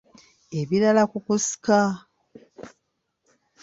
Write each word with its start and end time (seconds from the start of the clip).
Ebirala 0.59 1.03
ku 1.11 1.17
kusika. 1.25 1.79